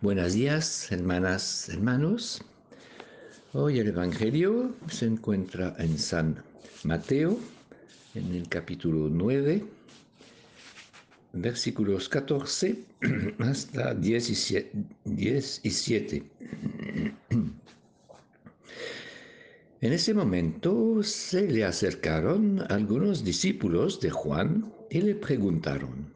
Buenos 0.00 0.34
días, 0.34 0.92
hermanas, 0.92 1.68
hermanos. 1.70 2.40
Hoy 3.52 3.80
el 3.80 3.88
Evangelio 3.88 4.76
se 4.88 5.06
encuentra 5.06 5.74
en 5.76 5.98
San 5.98 6.40
Mateo, 6.84 7.36
en 8.14 8.32
el 8.32 8.48
capítulo 8.48 9.08
9, 9.10 9.64
versículos 11.32 12.08
14 12.08 12.78
hasta 13.40 13.92
17. 13.94 14.72
En 19.80 19.92
ese 19.92 20.14
momento 20.14 21.02
se 21.02 21.48
le 21.50 21.64
acercaron 21.64 22.64
algunos 22.70 23.24
discípulos 23.24 23.98
de 24.00 24.10
Juan 24.10 24.72
y 24.90 25.00
le 25.00 25.16
preguntaron, 25.16 26.14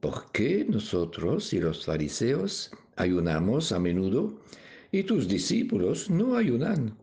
¿por 0.00 0.30
qué 0.30 0.64
nosotros 0.68 1.52
y 1.52 1.58
los 1.58 1.84
fariseos 1.84 2.70
ayunamos 2.96 3.72
a 3.72 3.78
menudo 3.78 4.40
y 4.90 5.02
tus 5.04 5.28
discípulos 5.28 6.10
no 6.10 6.36
ayunan? 6.36 6.96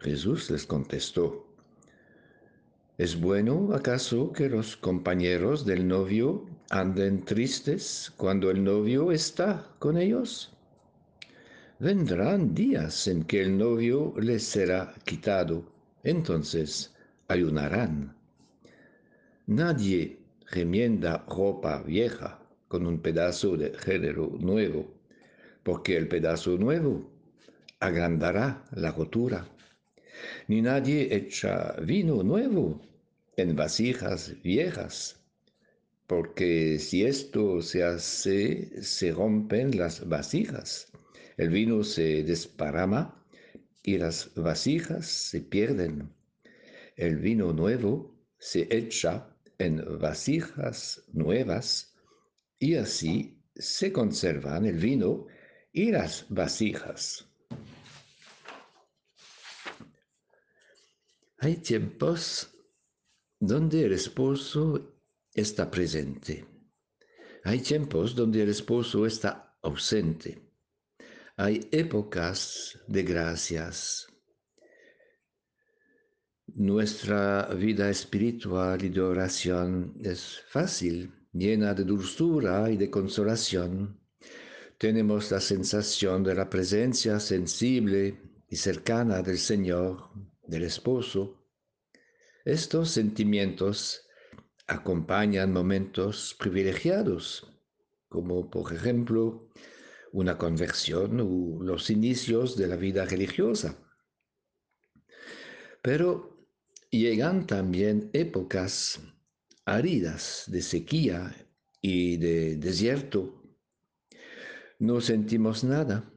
Jesús 0.00 0.50
les 0.50 0.66
contestó, 0.66 1.46
¿es 2.98 3.18
bueno 3.18 3.72
acaso 3.72 4.32
que 4.32 4.48
los 4.48 4.76
compañeros 4.76 5.64
del 5.64 5.88
novio 5.88 6.44
anden 6.70 7.24
tristes 7.24 8.12
cuando 8.16 8.50
el 8.50 8.62
novio 8.62 9.12
está 9.12 9.66
con 9.78 9.96
ellos? 9.96 10.52
Vendrán 11.78 12.54
días 12.54 13.08
en 13.08 13.24
que 13.24 13.40
el 13.40 13.56
novio 13.56 14.14
les 14.18 14.44
será 14.44 14.94
quitado, 15.04 15.64
entonces 16.02 16.94
ayunarán. 17.28 18.14
Nadie 19.46 20.18
remienda 20.50 21.24
ropa 21.28 21.82
vieja 21.82 22.43
con 22.74 22.88
un 22.88 22.98
pedazo 22.98 23.56
de 23.56 23.72
género 23.78 24.36
nuevo, 24.40 24.92
porque 25.62 25.96
el 25.96 26.08
pedazo 26.08 26.58
nuevo 26.58 27.08
agrandará 27.78 28.64
la 28.72 28.90
rotura. 28.90 29.46
Ni 30.48 30.60
nadie 30.60 31.14
echa 31.14 31.76
vino 31.80 32.24
nuevo 32.24 32.80
en 33.36 33.54
vasijas 33.54 34.34
viejas, 34.42 35.20
porque 36.08 36.80
si 36.80 37.04
esto 37.04 37.62
se 37.62 37.84
hace, 37.84 38.82
se 38.82 39.12
rompen 39.12 39.78
las 39.78 40.08
vasijas, 40.08 40.90
el 41.36 41.50
vino 41.50 41.84
se 41.84 42.24
desparama 42.24 43.24
y 43.84 43.98
las 43.98 44.34
vasijas 44.34 45.06
se 45.06 45.40
pierden. 45.42 46.12
El 46.96 47.18
vino 47.18 47.52
nuevo 47.52 48.18
se 48.36 48.66
echa 48.68 49.28
en 49.58 49.80
vasijas 50.00 51.04
nuevas 51.12 51.93
y 52.58 52.76
así 52.76 53.42
se 53.54 53.92
conservan 53.92 54.66
el 54.66 54.78
vino 54.78 55.26
y 55.72 55.90
las 55.90 56.26
vasijas. 56.28 57.26
Hay 61.38 61.56
tiempos 61.56 62.50
donde 63.38 63.84
el 63.84 63.92
esposo 63.92 65.00
está 65.32 65.70
presente. 65.70 66.46
Hay 67.44 67.60
tiempos 67.60 68.14
donde 68.14 68.42
el 68.42 68.48
esposo 68.48 69.04
está 69.04 69.58
ausente. 69.62 70.40
Hay 71.36 71.68
épocas 71.72 72.78
de 72.86 73.02
gracias 73.02 74.06
nuestra 76.54 77.46
vida 77.54 77.90
espiritual 77.90 78.84
y 78.84 78.88
de 78.88 79.00
oración 79.00 79.94
es 80.02 80.42
fácil, 80.48 81.12
llena 81.34 81.74
de 81.74 81.84
dulzura 81.84 82.70
y 82.70 82.76
de 82.76 82.90
consolación. 82.90 83.98
Tenemos 84.78 85.30
la 85.30 85.40
sensación 85.40 86.22
de 86.22 86.34
la 86.34 86.48
presencia 86.48 87.18
sensible 87.18 88.20
y 88.48 88.56
cercana 88.56 89.20
del 89.20 89.38
Señor, 89.38 90.10
del 90.46 90.62
esposo. 90.62 91.44
Estos 92.44 92.90
sentimientos 92.90 94.06
acompañan 94.66 95.52
momentos 95.52 96.36
privilegiados, 96.38 97.50
como 98.08 98.48
por 98.50 98.72
ejemplo 98.72 99.50
una 100.12 100.38
conversión 100.38 101.20
o 101.20 101.62
los 101.62 101.90
inicios 101.90 102.56
de 102.56 102.68
la 102.68 102.76
vida 102.76 103.04
religiosa. 103.04 103.76
Pero 105.82 106.46
llegan 106.90 107.46
también 107.46 108.10
épocas 108.12 109.00
áridas 109.64 110.44
de 110.46 110.62
sequía 110.62 111.34
y 111.80 112.16
de 112.16 112.56
desierto. 112.56 113.42
No 114.78 115.00
sentimos 115.00 115.64
nada. 115.64 116.10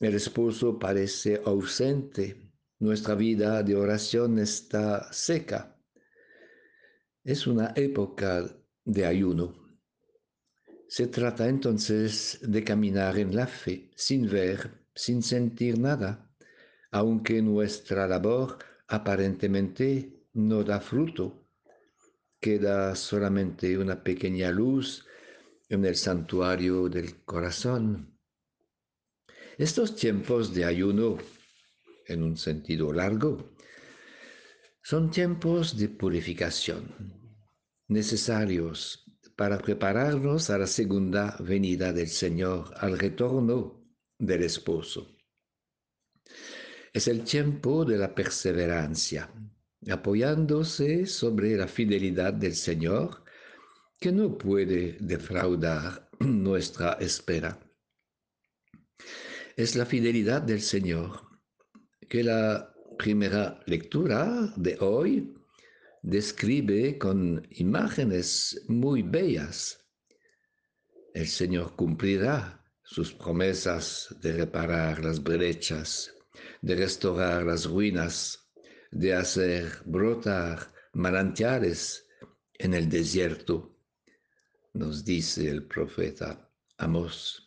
El 0.00 0.14
esposo 0.14 0.78
parece 0.78 1.40
ausente. 1.44 2.52
Nuestra 2.78 3.14
vida 3.14 3.62
de 3.62 3.76
oración 3.76 4.38
está 4.38 5.12
seca. 5.12 5.76
Es 7.22 7.46
una 7.46 7.72
época 7.76 8.44
de 8.84 9.06
ayuno. 9.06 9.64
Se 10.88 11.06
trata 11.06 11.48
entonces 11.48 12.38
de 12.42 12.62
caminar 12.62 13.18
en 13.18 13.34
la 13.34 13.46
fe, 13.46 13.90
sin 13.96 14.28
ver, 14.28 14.70
sin 14.94 15.22
sentir 15.22 15.78
nada, 15.78 16.30
aunque 16.90 17.40
nuestra 17.42 18.06
labor 18.06 18.58
aparentemente 18.86 20.28
no 20.34 20.62
da 20.62 20.80
fruto, 20.80 21.43
queda 22.44 22.94
solamente 22.94 23.78
una 23.78 24.04
pequeña 24.04 24.50
luz 24.50 25.06
en 25.70 25.82
el 25.86 25.96
santuario 25.96 26.90
del 26.90 27.24
corazón. 27.24 28.20
Estos 29.56 29.96
tiempos 29.96 30.52
de 30.52 30.66
ayuno, 30.66 31.16
en 32.06 32.22
un 32.22 32.36
sentido 32.36 32.92
largo, 32.92 33.56
son 34.82 35.10
tiempos 35.10 35.78
de 35.78 35.88
purificación, 35.88 36.84
necesarios 37.88 39.10
para 39.36 39.56
prepararnos 39.56 40.50
a 40.50 40.58
la 40.58 40.66
segunda 40.66 41.38
venida 41.40 41.94
del 41.94 42.08
Señor, 42.08 42.74
al 42.76 42.98
retorno 42.98 43.88
del 44.18 44.42
esposo. 44.42 45.16
Es 46.92 47.08
el 47.08 47.24
tiempo 47.24 47.86
de 47.86 47.96
la 47.96 48.14
perseverancia, 48.14 49.32
apoyándose 49.90 51.06
sobre 51.06 51.56
la 51.56 51.68
fidelidad 51.68 52.32
del 52.32 52.54
Señor, 52.54 53.24
que 54.00 54.12
no 54.12 54.36
puede 54.36 54.96
defraudar 55.00 56.08
nuestra 56.20 56.94
espera. 56.94 57.58
Es 59.56 59.76
la 59.76 59.86
fidelidad 59.86 60.42
del 60.42 60.60
Señor 60.60 61.20
que 62.08 62.22
la 62.22 62.74
primera 62.98 63.60
lectura 63.66 64.52
de 64.56 64.76
hoy 64.80 65.34
describe 66.02 66.98
con 66.98 67.46
imágenes 67.50 68.64
muy 68.68 69.02
bellas. 69.02 69.84
El 71.14 71.28
Señor 71.28 71.76
cumplirá 71.76 72.64
sus 72.82 73.12
promesas 73.12 74.14
de 74.20 74.32
reparar 74.32 75.04
las 75.04 75.22
brechas 75.22 76.14
de 76.62 76.76
restaurar 76.76 77.44
las 77.44 77.66
ruinas, 77.66 78.43
de 78.94 79.12
hacer 79.12 79.70
brotar 79.84 80.72
manantiales 80.92 82.06
en 82.54 82.74
el 82.74 82.88
desierto, 82.88 83.76
nos 84.72 85.04
dice 85.04 85.50
el 85.50 85.66
profeta 85.66 86.48
Amos. 86.78 87.40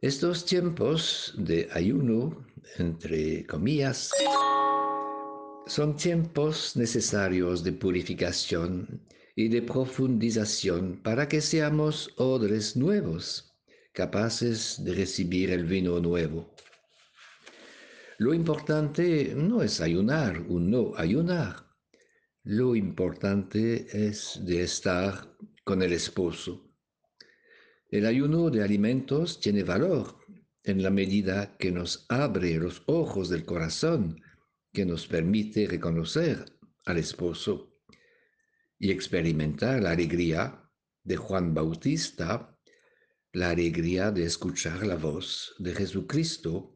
Estos 0.00 0.44
tiempos 0.44 1.34
de 1.36 1.68
ayuno, 1.72 2.46
entre 2.78 3.44
comillas, 3.46 4.10
son 5.66 5.96
tiempos 5.96 6.76
necesarios 6.76 7.64
de 7.64 7.72
purificación 7.72 9.02
y 9.34 9.48
de 9.48 9.62
profundización 9.62 11.00
para 11.02 11.28
que 11.28 11.40
seamos 11.40 12.10
odres 12.16 12.76
nuevos 12.76 13.52
capaces 13.92 14.84
de 14.84 14.94
recibir 14.94 15.50
el 15.50 15.64
vino 15.64 15.98
nuevo. 16.00 16.54
Lo 18.18 18.32
importante 18.32 19.34
no 19.34 19.62
es 19.62 19.80
ayunar 19.80 20.44
o 20.48 20.58
no 20.58 20.92
ayunar. 20.96 21.66
Lo 22.42 22.76
importante 22.76 23.86
es 24.06 24.40
de 24.44 24.62
estar 24.62 25.36
con 25.64 25.82
el 25.82 25.92
esposo. 25.92 26.70
El 27.90 28.06
ayuno 28.06 28.50
de 28.50 28.62
alimentos 28.62 29.40
tiene 29.40 29.62
valor 29.62 30.18
en 30.62 30.82
la 30.82 30.90
medida 30.90 31.56
que 31.56 31.70
nos 31.70 32.06
abre 32.08 32.56
los 32.56 32.82
ojos 32.86 33.28
del 33.28 33.44
corazón, 33.44 34.20
que 34.72 34.84
nos 34.84 35.06
permite 35.06 35.66
reconocer 35.66 36.44
al 36.86 36.98
esposo 36.98 37.78
y 38.78 38.90
experimentar 38.90 39.82
la 39.82 39.92
alegría 39.92 40.70
de 41.02 41.16
Juan 41.16 41.54
Bautista 41.54 42.54
la 43.34 43.50
alegría 43.50 44.12
de 44.12 44.24
escuchar 44.24 44.86
la 44.86 44.94
voz 44.94 45.56
de 45.58 45.74
Jesucristo, 45.74 46.73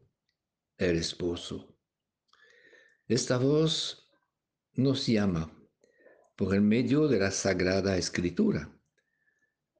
el 0.79 0.97
esposo. 0.97 1.77
Esta 3.07 3.37
voz 3.37 4.09
nos 4.73 5.05
llama 5.05 5.51
por 6.37 6.55
el 6.55 6.61
medio 6.61 7.07
de 7.07 7.19
la 7.19 7.31
Sagrada 7.31 7.97
Escritura. 7.97 8.75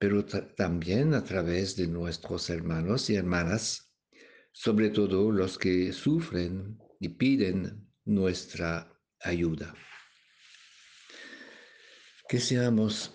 pero 0.02 0.24
también 0.26 1.14
a 1.14 1.26
través 1.26 1.76
de 1.76 1.86
nuestros 1.86 2.50
hermanos 2.50 3.10
y 3.10 3.16
hermanas, 3.16 3.94
sobre 4.54 4.90
todo 4.90 5.30
los 5.30 5.58
que 5.58 5.92
sufren 5.92 6.80
y 7.02 7.10
piden 7.10 7.86
nuestra 8.06 8.98
ayuda. 9.20 9.76
Que 12.30 12.40
seamos 12.40 13.14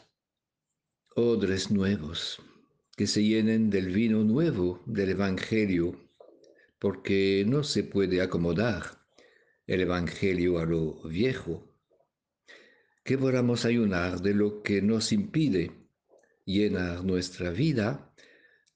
odres 1.17 1.71
nuevos, 1.71 2.43
que 2.99 3.07
se 3.07 3.23
llenen 3.25 3.71
del 3.71 3.89
vino 3.89 4.23
nuevo 4.23 4.83
del 4.85 5.11
Evangelio, 5.11 5.99
porque 6.85 7.47
no 7.47 7.65
se 7.65 7.83
puede 7.83 8.21
acomodar 8.21 9.07
el 9.67 9.81
Evangelio 9.81 10.59
a 10.59 10.67
lo 10.67 11.03
viejo. 11.09 11.75
Que 13.03 13.17
podamos 13.17 13.65
ayunar 13.65 14.21
de 14.21 14.35
lo 14.35 14.63
que 14.63 14.83
nos 14.83 15.11
impide 15.11 15.89
llenar 16.45 17.03
nuestra 17.03 17.49
vida 17.49 18.13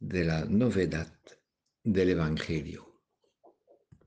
de 0.01 0.25
la 0.25 0.47
novedad 0.47 1.13
del 1.85 2.09
Evangelio. 2.09 2.88